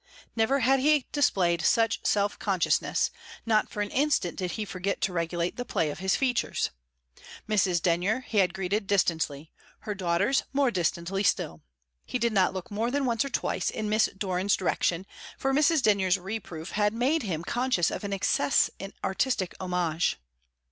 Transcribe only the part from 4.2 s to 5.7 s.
did he forget to regulate the